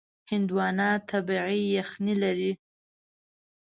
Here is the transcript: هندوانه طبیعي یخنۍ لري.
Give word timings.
هندوانه 0.31 0.87
طبیعي 1.09 1.61
یخنۍ 1.79 2.15
لري. 2.23 2.51